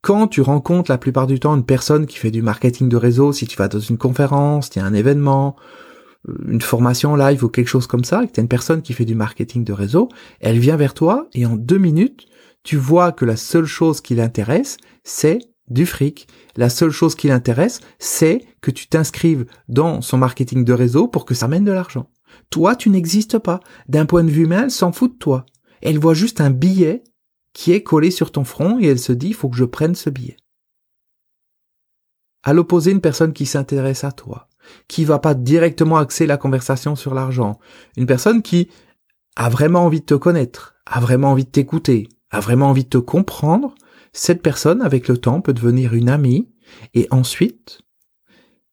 quand 0.00 0.26
tu 0.26 0.40
rencontres 0.40 0.90
la 0.90 0.98
plupart 0.98 1.28
du 1.28 1.38
temps 1.38 1.54
une 1.54 1.64
personne 1.64 2.06
qui 2.06 2.18
fait 2.18 2.32
du 2.32 2.42
marketing 2.42 2.88
de 2.88 2.96
réseau, 2.96 3.32
si 3.32 3.46
tu 3.46 3.56
vas 3.56 3.68
dans 3.68 3.78
une 3.78 3.98
conférence, 3.98 4.68
il 4.74 4.80
y 4.80 4.82
a 4.82 4.84
un 4.84 4.94
événement, 4.94 5.54
euh, 6.28 6.34
une 6.48 6.60
formation 6.60 7.14
live 7.14 7.44
ou 7.44 7.48
quelque 7.48 7.68
chose 7.68 7.86
comme 7.86 8.04
ça, 8.04 8.24
et 8.24 8.26
que 8.26 8.32
tu 8.32 8.40
as 8.40 8.42
une 8.42 8.48
personne 8.48 8.82
qui 8.82 8.94
fait 8.94 9.04
du 9.04 9.14
marketing 9.14 9.64
de 9.64 9.72
réseau, 9.72 10.08
elle 10.40 10.58
vient 10.58 10.76
vers 10.76 10.94
toi 10.94 11.28
et 11.34 11.46
en 11.46 11.54
deux 11.54 11.78
minutes, 11.78 12.26
tu 12.64 12.76
vois 12.76 13.12
que 13.12 13.24
la 13.24 13.36
seule 13.36 13.64
chose 13.64 14.00
qui 14.00 14.16
l'intéresse, 14.16 14.76
c'est 15.04 15.38
du 15.68 15.86
fric. 15.86 16.26
La 16.56 16.68
seule 16.68 16.90
chose 16.90 17.14
qui 17.14 17.28
l'intéresse, 17.28 17.80
c'est 17.98 18.40
que 18.60 18.70
tu 18.70 18.88
t'inscrives 18.88 19.46
dans 19.68 20.00
son 20.00 20.18
marketing 20.18 20.64
de 20.64 20.72
réseau 20.72 21.06
pour 21.06 21.24
que 21.24 21.34
ça 21.34 21.48
mène 21.48 21.64
de 21.64 21.72
l'argent. 21.72 22.08
Toi, 22.50 22.76
tu 22.76 22.90
n'existes 22.90 23.38
pas. 23.38 23.60
D'un 23.88 24.06
point 24.06 24.24
de 24.24 24.30
vue 24.30 24.44
humain, 24.44 24.64
elle 24.64 24.70
s'en 24.70 24.92
fout 24.92 25.12
de 25.12 25.18
toi. 25.18 25.46
Elle 25.82 25.98
voit 25.98 26.14
juste 26.14 26.40
un 26.40 26.50
billet 26.50 27.04
qui 27.52 27.72
est 27.72 27.82
collé 27.82 28.10
sur 28.10 28.32
ton 28.32 28.44
front 28.44 28.78
et 28.80 28.86
elle 28.86 28.98
se 28.98 29.12
dit, 29.12 29.28
il 29.28 29.34
faut 29.34 29.48
que 29.48 29.56
je 29.56 29.64
prenne 29.64 29.94
ce 29.94 30.10
billet. 30.10 30.36
À 32.42 32.52
l'opposé, 32.52 32.90
une 32.90 33.00
personne 33.00 33.32
qui 33.32 33.46
s'intéresse 33.46 34.04
à 34.04 34.12
toi, 34.12 34.48
qui 34.88 35.04
va 35.04 35.18
pas 35.18 35.34
directement 35.34 35.98
axer 35.98 36.26
la 36.26 36.36
conversation 36.36 36.96
sur 36.96 37.14
l'argent, 37.14 37.58
une 37.96 38.06
personne 38.06 38.42
qui 38.42 38.68
a 39.36 39.48
vraiment 39.48 39.84
envie 39.84 40.00
de 40.00 40.06
te 40.06 40.14
connaître, 40.14 40.76
a 40.86 41.00
vraiment 41.00 41.32
envie 41.32 41.44
de 41.44 41.50
t'écouter, 41.50 42.08
a 42.30 42.40
vraiment 42.40 42.70
envie 42.70 42.84
de 42.84 42.88
te 42.88 42.98
comprendre, 42.98 43.74
cette 44.12 44.42
personne, 44.42 44.82
avec 44.82 45.08
le 45.08 45.16
temps, 45.16 45.40
peut 45.40 45.54
devenir 45.54 45.94
une 45.94 46.08
amie, 46.08 46.50
et 46.94 47.06
ensuite, 47.10 47.82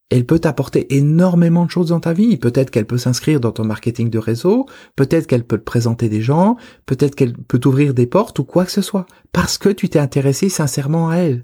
elle 0.09 0.25
peut 0.25 0.39
t'apporter 0.39 0.95
énormément 0.95 1.65
de 1.65 1.71
choses 1.71 1.89
dans 1.89 1.99
ta 1.99 2.13
vie. 2.13 2.37
Peut-être 2.37 2.71
qu'elle 2.71 2.87
peut 2.87 2.97
s'inscrire 2.97 3.39
dans 3.39 3.51
ton 3.51 3.63
marketing 3.63 4.09
de 4.09 4.17
réseau, 4.17 4.65
peut-être 4.95 5.27
qu'elle 5.27 5.43
peut 5.43 5.57
te 5.57 5.63
présenter 5.63 6.09
des 6.09 6.21
gens, 6.21 6.57
peut-être 6.85 7.15
qu'elle 7.15 7.33
peut 7.33 7.59
t'ouvrir 7.59 7.93
des 7.93 8.07
portes 8.07 8.39
ou 8.39 8.43
quoi 8.43 8.65
que 8.65 8.71
ce 8.71 8.81
soit, 8.81 9.05
parce 9.31 9.57
que 9.57 9.69
tu 9.69 9.89
t'es 9.89 9.99
intéressé 9.99 10.49
sincèrement 10.49 11.09
à 11.09 11.17
elle. 11.17 11.43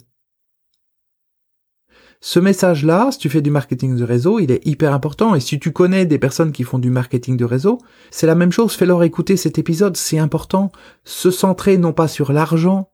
Ce 2.21 2.39
message-là, 2.39 3.09
si 3.11 3.19
tu 3.19 3.29
fais 3.29 3.43
du 3.43 3.51
marketing 3.51 3.95
de 3.97 4.03
réseau, 4.03 4.39
il 4.39 4.49
est 4.49 4.65
hyper 4.65 4.93
important. 4.93 5.35
Et 5.35 5.39
si 5.39 5.59
tu 5.59 5.71
connais 5.71 6.07
des 6.07 6.17
personnes 6.17 6.51
qui 6.51 6.63
font 6.63 6.79
du 6.79 6.89
marketing 6.89 7.37
de 7.37 7.45
réseau, 7.45 7.77
c'est 8.09 8.25
la 8.25 8.33
même 8.33 8.51
chose. 8.51 8.73
Fais-leur 8.73 9.03
écouter 9.03 9.37
cet 9.37 9.59
épisode. 9.59 9.95
C'est 9.95 10.17
important. 10.17 10.71
Se 11.03 11.29
centrer 11.29 11.77
non 11.77 11.93
pas 11.93 12.07
sur 12.07 12.33
l'argent, 12.33 12.89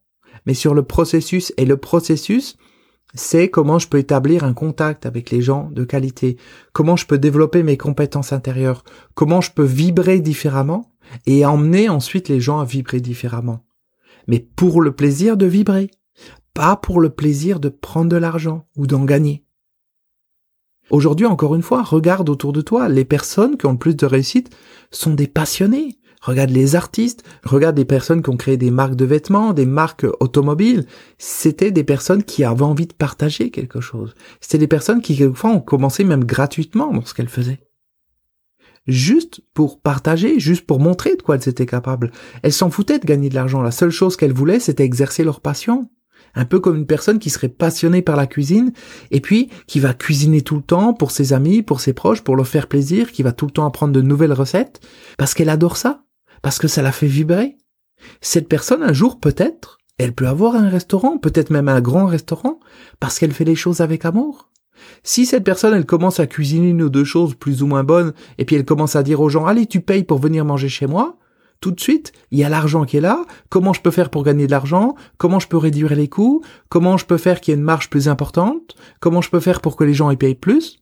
mais 0.46 0.54
sur 0.54 0.74
le 0.74 0.84
processus. 0.84 1.54
Et 1.56 1.66
le 1.66 1.78
processus, 1.78 2.58
c'est 3.14 3.50
comment 3.50 3.80
je 3.80 3.88
peux 3.88 3.98
établir 3.98 4.44
un 4.44 4.54
contact 4.54 5.06
avec 5.06 5.32
les 5.32 5.42
gens 5.42 5.70
de 5.72 5.84
qualité, 5.84 6.38
comment 6.74 6.96
je 6.96 7.06
peux 7.06 7.18
développer 7.18 7.64
mes 7.64 7.78
compétences 7.78 8.34
intérieures, 8.34 8.84
comment 9.14 9.42
je 9.42 9.52
peux 9.52 9.64
vibrer 9.64 10.20
différemment 10.20 10.92
et 11.26 11.46
emmener 11.46 11.90
ensuite 11.90 12.30
les 12.30 12.40
gens 12.40 12.60
à 12.60 12.66
vibrer 12.66 13.02
différemment. 13.02 13.66
mais 14.28 14.40
pour 14.40 14.82
le 14.82 14.92
plaisir 14.96 15.36
de 15.36 15.48
vibrer, 15.48 15.90
pas 16.54 16.76
pour 16.76 17.02
le 17.02 17.10
plaisir 17.10 17.60
de 17.60 17.70
prendre 17.70 18.10
de 18.10 18.18
l'argent 18.18 18.68
ou 18.78 18.88
d'en 18.88 19.04
gagner. 19.04 19.44
Aujourd'hui, 20.90 21.26
encore 21.26 21.56
une 21.56 21.62
fois, 21.62 21.84
regarde 21.84 22.30
autour 22.30 22.52
de 22.52 22.60
toi, 22.60 22.90
les 22.90 23.06
personnes 23.06 23.58
qui 23.58 23.66
ont 23.66 23.72
le 23.72 23.78
plus 23.78 23.96
de 23.96 24.06
réussite 24.06 24.54
sont 24.92 25.14
des 25.14 25.28
passionnés. 25.28 25.98
Regarde 26.22 26.52
les 26.52 26.76
artistes, 26.76 27.24
regarde 27.44 27.76
des 27.76 27.86
personnes 27.86 28.22
qui 28.22 28.30
ont 28.30 28.38
créé 28.38 28.56
des 28.56 28.70
marques 28.70 28.96
de 28.96 29.06
vêtements, 29.06 29.54
des 29.54 29.66
marques 29.66 30.06
automobiles. 30.20 30.86
C'était 31.18 31.72
des 31.72 31.84
personnes 31.84 32.24
qui 32.24 32.44
avaient 32.44 32.62
envie 32.62 32.86
de 32.86 32.94
partager 32.94 33.50
quelque 33.50 33.82
chose. 33.82 34.14
C'était 34.40 34.60
des 34.60 34.68
personnes 34.68 35.02
qui, 35.02 35.18
quelquefois, 35.18 35.50
ont 35.50 35.60
commencé 35.60 36.04
même 36.04 36.24
gratuitement 36.24 36.94
dans 36.94 37.04
ce 37.04 37.16
qu'elles 37.16 37.28
faisaient. 37.28 37.60
Juste 38.86 39.42
pour 39.56 39.82
partager, 39.82 40.40
juste 40.40 40.68
pour 40.68 40.80
montrer 40.80 41.16
de 41.16 41.24
quoi 41.24 41.36
elles 41.36 41.50
étaient 41.50 41.66
capables. 41.66 42.12
Elles 42.44 42.54
s'en 42.54 42.70
foutaient 42.70 43.00
de 43.00 43.06
gagner 43.06 43.30
de 43.30 43.36
l'argent. 43.36 43.64
La 43.64 43.72
seule 43.72 43.92
chose 43.92 44.16
qu'elles 44.16 44.34
voulaient, 44.34 44.60
c'était 44.60 44.84
exercer 44.84 45.24
leur 45.24 45.42
passion. 45.42 45.90
Un 46.36 46.46
peu 46.46 46.60
comme 46.60 46.78
une 46.78 46.86
personne 46.86 47.20
qui 47.20 47.32
serait 47.32 47.50
passionnée 47.50 48.04
par 48.04 48.16
la 48.16 48.28
cuisine 48.28 48.74
et 49.10 49.22
puis 49.22 49.50
qui 49.66 49.80
va 49.80 49.94
cuisiner 49.94 50.42
tout 50.42 50.56
le 50.56 50.62
temps 50.62 50.94
pour 50.94 51.10
ses 51.10 51.34
amis, 51.34 51.64
pour 51.64 51.82
ses 51.82 51.94
proches, 51.94 52.22
pour 52.22 52.36
leur 52.36 52.48
faire 52.48 52.68
plaisir, 52.68 53.12
qui 53.12 53.24
va 53.24 53.32
tout 53.32 53.48
le 53.48 53.52
temps 53.52 53.66
apprendre 53.66 53.92
de 53.92 54.02
nouvelles 54.02 54.34
recettes 54.34 54.80
parce 55.18 55.34
qu'elle 55.34 55.50
adore 55.50 55.78
ça 55.78 56.04
parce 56.42 56.60
que 56.60 56.68
ça 56.68 56.82
la 56.82 56.92
fait 56.92 57.08
vibrer. 57.08 57.58
Cette 58.22 58.48
personne, 58.48 58.84
un 58.84 58.94
jour, 58.94 59.20
peut-être, 59.20 59.78
elle 59.98 60.14
peut 60.14 60.28
avoir 60.28 60.56
un 60.56 60.70
restaurant, 60.70 61.18
peut-être 61.18 61.52
même 61.52 61.70
un 61.70 61.82
grand 61.82 62.06
restaurant, 62.06 62.60
parce 63.00 63.20
qu'elle 63.20 63.34
fait 63.34 63.46
les 63.46 63.56
choses 63.56 63.82
avec 63.82 64.06
amour. 64.06 64.50
Si 65.04 65.26
cette 65.26 65.44
personne, 65.44 65.76
elle 65.76 65.86
commence 65.86 66.20
à 66.20 66.28
cuisiner 66.28 66.70
une 66.70 66.82
ou 66.82 66.90
deux 66.90 67.04
choses 67.04 67.36
plus 67.36 67.62
ou 67.62 67.68
moins 67.68 67.84
bonnes, 67.84 68.14
et 68.38 68.46
puis 68.46 68.56
elle 68.56 68.66
commence 68.66 68.96
à 68.96 69.04
dire 69.04 69.22
aux 69.22 69.30
gens, 69.30 69.46
allez, 69.46 69.68
tu 69.68 69.82
payes 69.82 70.04
pour 70.04 70.18
venir 70.18 70.44
manger 70.44 70.70
chez 70.70 70.88
moi, 70.88 71.18
tout 71.60 71.70
de 71.70 71.80
suite, 71.80 72.12
il 72.32 72.40
y 72.40 72.44
a 72.44 72.50
l'argent 72.50 72.86
qui 72.86 72.98
est 72.98 73.02
là, 73.02 73.24
comment 73.50 73.74
je 73.74 73.82
peux 73.82 73.92
faire 73.92 74.10
pour 74.10 74.24
gagner 74.24 74.48
de 74.48 74.52
l'argent, 74.52 74.96
comment 75.18 75.40
je 75.40 75.48
peux 75.48 75.58
réduire 75.58 75.94
les 75.94 76.08
coûts, 76.08 76.44
comment 76.70 76.98
je 76.98 77.06
peux 77.06 77.18
faire 77.18 77.40
qu'il 77.40 77.52
y 77.52 77.56
ait 77.56 77.60
une 77.60 77.64
marge 77.64 77.92
plus 77.92 78.10
importante, 78.10 78.76
comment 79.00 79.22
je 79.22 79.30
peux 79.30 79.40
faire 79.40 79.62
pour 79.62 79.76
que 79.76 79.84
les 79.84 79.94
gens 79.94 80.10
y 80.10 80.18
payent 80.18 80.34
plus, 80.34 80.80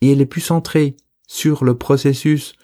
et 0.00 0.10
elle 0.10 0.20
est 0.20 0.26
plus 0.26 0.40
centrée 0.40 0.96
sur 1.28 1.64
le 1.64 1.76
processus 1.76 2.54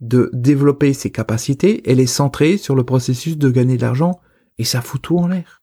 de 0.00 0.30
développer 0.32 0.92
ses 0.92 1.10
capacités, 1.10 1.88
elle 1.90 2.00
est 2.00 2.06
centrée 2.06 2.58
sur 2.58 2.74
le 2.74 2.84
processus 2.84 3.38
de 3.38 3.50
gagner 3.50 3.76
de 3.76 3.82
l'argent 3.82 4.20
et 4.58 4.64
ça 4.64 4.82
fout 4.82 5.00
tout 5.00 5.18
en 5.18 5.28
l'air. 5.28 5.62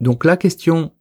Donc 0.00 0.24
la 0.24 0.36
question 0.36 0.92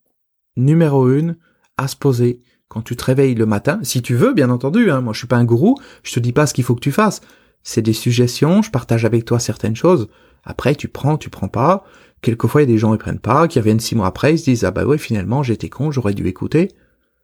numéro 0.57 1.09
une 1.09 1.37
à 1.77 1.87
se 1.87 1.95
poser 1.95 2.41
quand 2.67 2.81
tu 2.81 2.95
te 2.95 3.03
réveilles 3.03 3.35
le 3.35 3.45
matin, 3.45 3.79
si 3.83 4.01
tu 4.01 4.15
veux, 4.15 4.33
bien 4.33 4.49
entendu, 4.49 4.89
hein, 4.89 5.01
moi 5.01 5.13
je 5.13 5.19
suis 5.19 5.27
pas 5.27 5.37
un 5.37 5.45
gourou, 5.45 5.75
je 6.03 6.13
te 6.13 6.19
dis 6.19 6.33
pas 6.33 6.47
ce 6.47 6.53
qu'il 6.53 6.63
faut 6.63 6.75
que 6.75 6.81
tu 6.81 6.91
fasses. 6.91 7.21
C'est 7.63 7.81
des 7.81 7.93
suggestions, 7.93 8.61
je 8.61 8.71
partage 8.71 9.05
avec 9.05 9.25
toi 9.25 9.39
certaines 9.39 9.75
choses. 9.75 10.07
Après, 10.43 10.75
tu 10.75 10.87
prends, 10.87 11.17
tu 11.17 11.29
prends 11.29 11.47
pas. 11.47 11.83
Quelquefois, 12.21 12.61
il 12.61 12.69
y 12.69 12.71
a 12.71 12.73
des 12.73 12.77
gens 12.77 12.91
qui 12.91 12.99
prennent 12.99 13.19
pas, 13.19 13.47
qui 13.47 13.59
reviennent 13.59 13.79
six 13.79 13.95
mois 13.95 14.07
après, 14.07 14.35
ils 14.35 14.39
se 14.39 14.45
disent, 14.45 14.63
ah 14.63 14.71
bah 14.71 14.85
ouais, 14.85 14.97
finalement, 14.97 15.41
j'étais 15.41 15.69
con, 15.69 15.91
j'aurais 15.91 16.13
dû 16.13 16.27
écouter. 16.27 16.69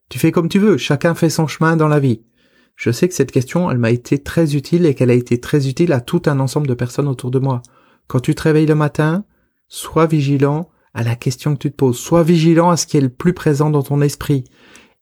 Tu 0.10 0.20
fais 0.20 0.32
comme 0.32 0.50
tu 0.50 0.60
veux, 0.60 0.78
chacun 0.78 1.16
fait 1.16 1.30
son 1.30 1.48
chemin 1.48 1.78
dans 1.78 1.88
la 1.88 2.00
vie. 2.00 2.22
Je 2.76 2.92
sais 2.92 3.08
que 3.08 3.14
cette 3.14 3.32
question, 3.32 3.70
elle 3.70 3.78
m'a 3.78 3.92
été 3.92 4.20
très 4.20 4.56
utile 4.56 4.86
et 4.86 4.96
qu'elle 4.96 5.12
a 5.12 5.16
été 5.16 5.40
très 5.40 5.68
utile 5.68 5.94
à 5.94 6.02
tout 6.02 6.24
un 6.26 6.40
ensemble 6.40 6.68
de 6.68 6.74
personnes 6.74 7.08
autour 7.08 7.32
de 7.32 7.40
moi. 7.40 7.62
Quand 8.08 8.20
tu 8.20 8.36
te 8.36 8.44
réveilles 8.44 8.66
le 8.66 8.76
matin, 8.76 9.24
sois 9.68 10.08
vigilant 10.08 10.70
à 10.94 11.04
la 11.04 11.16
question 11.16 11.54
que 11.54 11.60
tu 11.60 11.72
te 11.72 11.76
poses. 11.76 11.98
Sois 11.98 12.24
vigilant 12.24 12.70
à 12.70 12.78
ce 12.78 12.86
qui 12.86 12.98
est 12.98 13.02
le 13.02 13.10
plus 13.10 13.34
présent 13.34 13.70
dans 13.70 13.84
ton 13.84 14.02
esprit. 14.02 14.44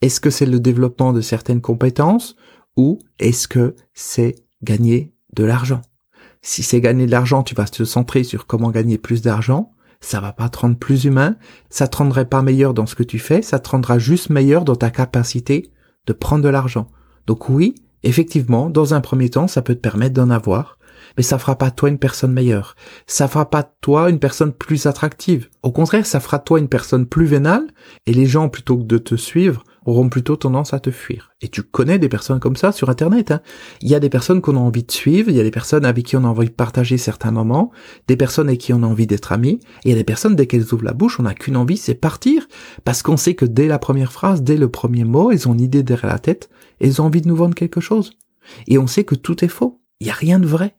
Est-ce 0.02 0.22
que 0.22 0.30
c'est 0.30 0.46
le 0.46 0.60
développement 0.60 1.14
de 1.14 1.22
certaines 1.22 1.62
compétences 1.62 2.36
ou 2.78 3.00
est-ce 3.20 3.48
que 3.48 3.76
c'est 3.94 4.36
gagner 4.64 5.14
de 5.34 5.44
l'argent? 5.44 5.82
Si 6.42 6.64
c'est 6.64 6.80
gagner 6.80 7.06
de 7.06 7.12
l'argent, 7.12 7.44
tu 7.44 7.56
vas 7.56 7.66
te 7.66 7.84
centrer 7.84 8.24
sur 8.24 8.48
comment 8.48 8.72
gagner 8.72 8.98
plus 8.98 9.22
d'argent. 9.22 9.74
Ça 10.00 10.22
va 10.22 10.32
pas 10.32 10.48
te 10.48 10.60
rendre 10.60 10.78
plus 10.78 11.04
humain. 11.04 11.36
Ça 11.70 11.88
te 11.88 11.98
rendrait 11.98 12.30
pas 12.30 12.42
meilleur 12.42 12.74
dans 12.74 12.86
ce 12.86 12.96
que 12.96 13.04
tu 13.04 13.20
fais. 13.20 13.42
Ça 13.42 13.60
te 13.60 13.70
rendra 13.70 14.00
juste 14.00 14.30
meilleur 14.30 14.64
dans 14.64 14.78
ta 14.78 14.90
capacité 14.90 15.72
de 16.06 16.14
prendre 16.14 16.44
de 16.44 16.50
l'argent. 16.50 16.88
Donc 17.28 17.50
oui, 17.50 17.76
effectivement, 18.04 18.70
dans 18.70 18.94
un 18.94 19.02
premier 19.02 19.30
temps, 19.30 19.48
ça 19.48 19.62
peut 19.62 19.76
te 19.76 19.80
permettre 19.80 20.14
d'en 20.14 20.30
avoir, 20.30 20.78
mais 21.18 21.24
ça 21.24 21.38
fera 21.38 21.58
pas 21.58 21.72
toi 21.72 21.90
une 21.90 22.00
personne 22.00 22.32
meilleure. 22.32 22.76
Ça 23.08 23.28
fera 23.28 23.50
pas 23.50 23.64
toi 23.64 24.10
une 24.10 24.20
personne 24.20 24.54
plus 24.54 24.86
attractive. 24.86 25.50
Au 25.64 25.72
contraire, 25.72 26.06
ça 26.06 26.20
fera 26.20 26.40
toi 26.40 26.60
une 26.60 26.70
personne 26.70 27.06
plus 27.06 27.26
vénale, 27.26 27.68
et 28.06 28.14
les 28.14 28.26
gens, 28.26 28.50
plutôt 28.50 28.78
que 28.78 28.84
de 28.84 28.98
te 28.98 29.16
suivre, 29.16 29.64
auront 29.90 30.10
plutôt 30.10 30.36
tendance 30.36 30.74
à 30.74 30.80
te 30.80 30.92
fuir. 30.92 31.32
Et 31.42 31.48
tu 31.48 31.64
connais 31.64 32.00
des 32.00 32.10
personnes 32.10 32.40
comme 32.40 32.56
ça 32.56 32.72
sur 32.72 32.90
Internet. 32.90 33.32
Hein. 33.32 33.42
Il 33.82 33.90
y 33.90 33.96
a 33.96 34.00
des 34.00 34.10
personnes 34.10 34.42
qu'on 34.42 34.56
a 34.56 34.60
envie 34.60 34.84
de 34.84 34.92
suivre, 34.92 35.30
il 35.30 35.36
y 35.36 35.40
a 35.40 35.44
des 35.44 35.52
personnes 35.52 35.86
avec 35.86 36.06
qui 36.06 36.16
on 36.18 36.24
a 36.24 36.28
envie 36.28 36.48
de 36.48 36.54
partager 36.54 36.98
certains 36.98 37.32
moments, 37.32 37.72
des 38.08 38.16
personnes 38.16 38.48
avec 38.48 38.60
qui 38.60 38.74
on 38.74 38.84
a 38.84 38.88
envie 38.88 39.08
d'être 39.08 39.32
amis, 39.32 39.60
et 39.84 39.90
il 39.90 39.90
y 39.92 39.94
a 39.94 39.98
des 39.98 40.04
personnes 40.04 40.36
dès 40.36 40.48
qu'elles 40.48 40.74
ouvrent 40.74 40.86
la 40.86 40.94
bouche, 40.94 41.20
on 41.20 41.24
n'a 41.24 41.34
qu'une 41.34 41.58
envie, 41.58 41.78
c'est 41.78 41.96
partir, 41.96 42.48
parce 42.84 43.02
qu'on 43.02 43.18
sait 43.18 43.36
que 43.36 43.46
dès 43.46 43.68
la 43.68 43.80
première 43.80 44.12
phrase, 44.12 44.44
dès 44.44 44.58
le 44.58 44.70
premier 44.70 45.04
mot, 45.04 45.32
elles 45.32 45.48
ont 45.48 45.54
une 45.54 45.62
idée 45.62 45.84
derrière 45.84 46.14
la 46.14 46.20
tête, 46.20 46.50
elles 46.80 47.02
ont 47.02 47.06
envie 47.06 47.22
de 47.22 47.28
nous 47.28 47.36
vendre 47.36 47.56
quelque 47.56 47.82
chose. 47.82 48.12
Et 48.68 48.78
on 48.78 48.88
sait 48.88 49.04
que 49.04 49.16
tout 49.16 49.44
est 49.44 49.50
faux. 49.50 49.82
Il 50.00 50.06
n'y 50.06 50.12
a 50.12 50.16
rien 50.16 50.40
de 50.40 50.48
vrai. 50.48 50.79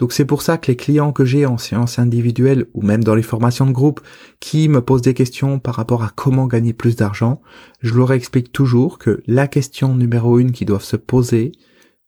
Donc 0.00 0.14
c'est 0.14 0.24
pour 0.24 0.40
ça 0.40 0.56
que 0.56 0.68
les 0.68 0.76
clients 0.76 1.12
que 1.12 1.26
j'ai 1.26 1.44
en 1.44 1.58
séance 1.58 1.98
individuelle 1.98 2.66
ou 2.72 2.80
même 2.80 3.04
dans 3.04 3.14
les 3.14 3.22
formations 3.22 3.66
de 3.66 3.72
groupe 3.72 4.00
qui 4.40 4.70
me 4.70 4.80
posent 4.80 5.02
des 5.02 5.12
questions 5.12 5.58
par 5.58 5.74
rapport 5.74 6.02
à 6.02 6.10
comment 6.16 6.46
gagner 6.46 6.72
plus 6.72 6.96
d'argent, 6.96 7.42
je 7.80 7.94
leur 7.94 8.10
explique 8.14 8.50
toujours 8.50 8.98
que 8.98 9.22
la 9.26 9.46
question 9.46 9.94
numéro 9.94 10.38
une 10.38 10.52
qu'ils 10.52 10.66
doivent 10.66 10.82
se 10.82 10.96
poser 10.96 11.52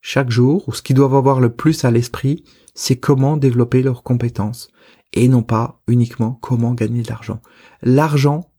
chaque 0.01 0.31
jour 0.31 0.67
ou 0.67 0.73
ce 0.73 0.81
qu'ils 0.81 0.95
doivent 0.95 1.13
avoir 1.13 1.39
le 1.39 1.53
plus 1.53 1.85
à 1.85 1.91
l'esprit, 1.91 2.43
c'est 2.73 2.95
comment 2.95 3.37
développer 3.37 3.83
leurs 3.83 4.01
compétences 4.01 4.69
et 5.13 5.27
non 5.27 5.43
pas 5.43 5.79
uniquement 5.87 6.39
comment 6.41 6.73
gagner 6.73 7.03
de 7.03 7.09
l'argent. 7.09 7.41
L'argent, 7.83 8.49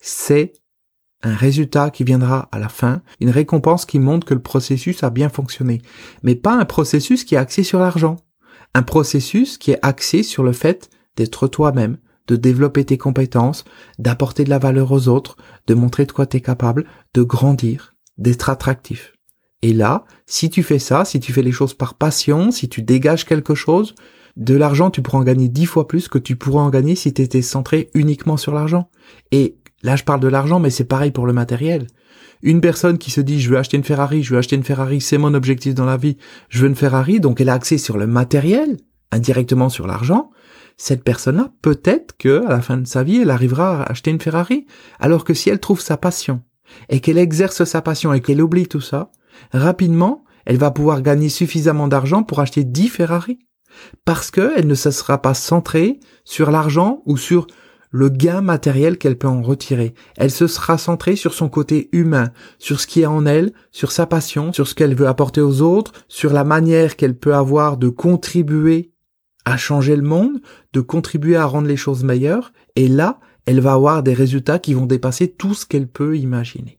c'est 0.00 0.54
un 1.22 1.34
résultat 1.34 1.90
qui 1.90 2.04
viendra 2.04 2.48
à 2.52 2.58
la 2.58 2.70
fin, 2.70 3.02
une 3.20 3.28
récompense 3.28 3.84
qui 3.84 3.98
montre 3.98 4.26
que 4.26 4.34
le 4.34 4.40
processus 4.40 5.02
a 5.02 5.10
bien 5.10 5.28
fonctionné, 5.28 5.82
mais 6.22 6.36
pas 6.36 6.54
un 6.54 6.64
processus 6.64 7.24
qui 7.24 7.34
est 7.34 7.38
axé 7.38 7.62
sur 7.62 7.80
l'argent. 7.80 8.16
Un 8.74 8.82
processus 8.82 9.58
qui 9.58 9.72
est 9.72 9.78
axé 9.82 10.22
sur 10.22 10.42
le 10.42 10.52
fait 10.52 10.90
d'être 11.16 11.48
toi-même, 11.48 11.98
de 12.26 12.36
développer 12.36 12.84
tes 12.84 12.98
compétences, 12.98 13.64
d'apporter 13.98 14.44
de 14.44 14.50
la 14.50 14.58
valeur 14.58 14.92
aux 14.92 15.08
autres, 15.08 15.36
de 15.66 15.74
montrer 15.74 16.04
de 16.04 16.12
quoi 16.12 16.26
tu 16.26 16.36
es 16.36 16.40
capable, 16.40 16.84
de 17.14 17.22
grandir, 17.22 17.94
d'être 18.18 18.50
attractif. 18.50 19.14
Et 19.62 19.72
là, 19.72 20.04
si 20.26 20.50
tu 20.50 20.62
fais 20.62 20.78
ça, 20.78 21.04
si 21.04 21.18
tu 21.18 21.32
fais 21.32 21.42
les 21.42 21.52
choses 21.52 21.74
par 21.74 21.94
passion, 21.94 22.50
si 22.50 22.68
tu 22.68 22.82
dégages 22.82 23.24
quelque 23.24 23.54
chose, 23.54 23.94
de 24.36 24.54
l'argent, 24.54 24.90
tu 24.90 25.02
pourras 25.02 25.18
en 25.18 25.24
gagner 25.24 25.48
dix 25.48 25.66
fois 25.66 25.88
plus 25.88 26.06
que 26.06 26.18
tu 26.18 26.36
pourrais 26.36 26.62
en 26.62 26.70
gagner 26.70 26.94
si 26.94 27.12
tu 27.12 27.22
étais 27.22 27.42
centré 27.42 27.90
uniquement 27.94 28.36
sur 28.36 28.54
l'argent. 28.54 28.88
Et 29.32 29.58
Là, 29.82 29.96
je 29.96 30.04
parle 30.04 30.20
de 30.20 30.28
l'argent, 30.28 30.58
mais 30.58 30.70
c'est 30.70 30.84
pareil 30.84 31.10
pour 31.10 31.26
le 31.26 31.32
matériel. 31.32 31.86
Une 32.42 32.60
personne 32.60 32.98
qui 32.98 33.10
se 33.10 33.20
dit 33.20 33.40
je 33.40 33.50
veux 33.50 33.58
acheter 33.58 33.76
une 33.76 33.84
Ferrari, 33.84 34.22
je 34.22 34.32
veux 34.32 34.38
acheter 34.38 34.56
une 34.56 34.64
Ferrari, 34.64 35.00
c'est 35.00 35.18
mon 35.18 35.34
objectif 35.34 35.74
dans 35.74 35.84
la 35.84 35.96
vie, 35.96 36.16
je 36.48 36.62
veux 36.62 36.68
une 36.68 36.76
Ferrari, 36.76 37.20
donc 37.20 37.40
elle 37.40 37.48
a 37.48 37.54
accès 37.54 37.78
sur 37.78 37.98
le 37.98 38.06
matériel, 38.06 38.76
indirectement 39.10 39.68
sur 39.68 39.86
l'argent. 39.86 40.30
Cette 40.76 41.02
personne-là, 41.02 41.50
peut-être 41.62 42.16
que 42.16 42.46
à 42.46 42.50
la 42.50 42.62
fin 42.62 42.76
de 42.76 42.86
sa 42.86 43.02
vie, 43.02 43.20
elle 43.22 43.30
arrivera 43.30 43.82
à 43.82 43.90
acheter 43.90 44.12
une 44.12 44.20
Ferrari, 44.20 44.66
alors 45.00 45.24
que 45.24 45.34
si 45.34 45.50
elle 45.50 45.58
trouve 45.58 45.80
sa 45.80 45.96
passion 45.96 46.42
et 46.88 47.00
qu'elle 47.00 47.18
exerce 47.18 47.64
sa 47.64 47.82
passion 47.82 48.12
et 48.12 48.20
qu'elle 48.20 48.40
oublie 48.40 48.68
tout 48.68 48.80
ça, 48.80 49.10
rapidement, 49.52 50.24
elle 50.46 50.58
va 50.58 50.70
pouvoir 50.70 51.02
gagner 51.02 51.28
suffisamment 51.28 51.88
d'argent 51.88 52.22
pour 52.22 52.40
acheter 52.40 52.64
10 52.64 52.88
Ferrari. 52.88 53.38
Parce 54.04 54.30
qu'elle 54.30 54.66
ne 54.66 54.74
se 54.74 54.90
sera 54.90 55.20
pas 55.20 55.34
centrée 55.34 56.00
sur 56.24 56.50
l'argent 56.50 57.02
ou 57.04 57.16
sur 57.16 57.46
le 57.90 58.08
gain 58.08 58.40
matériel 58.40 58.98
qu'elle 58.98 59.18
peut 59.18 59.28
en 59.28 59.42
retirer. 59.42 59.94
Elle 60.16 60.30
se 60.30 60.46
sera 60.46 60.78
centrée 60.78 61.16
sur 61.16 61.34
son 61.34 61.48
côté 61.48 61.88
humain, 61.92 62.32
sur 62.58 62.80
ce 62.80 62.86
qui 62.86 63.02
est 63.02 63.06
en 63.06 63.26
elle, 63.26 63.52
sur 63.70 63.92
sa 63.92 64.06
passion, 64.06 64.52
sur 64.52 64.68
ce 64.68 64.74
qu'elle 64.74 64.94
veut 64.94 65.08
apporter 65.08 65.40
aux 65.40 65.62
autres, 65.62 65.92
sur 66.08 66.32
la 66.32 66.44
manière 66.44 66.96
qu'elle 66.96 67.16
peut 67.16 67.34
avoir 67.34 67.76
de 67.76 67.88
contribuer 67.88 68.92
à 69.44 69.56
changer 69.56 69.96
le 69.96 70.02
monde, 70.02 70.40
de 70.72 70.80
contribuer 70.80 71.36
à 71.36 71.46
rendre 71.46 71.68
les 71.68 71.76
choses 71.76 72.04
meilleures, 72.04 72.52
et 72.76 72.88
là, 72.88 73.18
elle 73.46 73.60
va 73.60 73.72
avoir 73.72 74.02
des 74.02 74.12
résultats 74.12 74.58
qui 74.58 74.74
vont 74.74 74.86
dépasser 74.86 75.28
tout 75.28 75.54
ce 75.54 75.64
qu'elle 75.64 75.88
peut 75.88 76.18
imaginer. 76.18 76.77